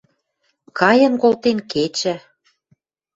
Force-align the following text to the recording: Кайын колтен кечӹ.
Кайын 0.77 1.13
колтен 1.21 1.57
кечӹ. 1.71 2.15